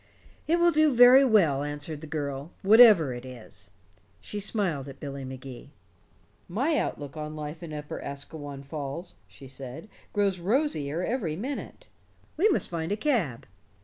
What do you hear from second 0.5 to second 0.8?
will